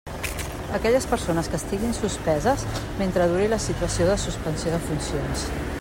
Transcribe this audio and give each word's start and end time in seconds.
Aquelles 0.77 1.05
persones 1.11 1.47
que 1.51 1.59
estiguin 1.61 1.93
suspeses, 1.99 2.65
mentre 3.03 3.27
duri 3.35 3.47
la 3.53 3.61
situació 3.69 4.09
de 4.13 4.19
suspensió 4.27 4.75
de 4.77 4.83
funcions. 4.89 5.49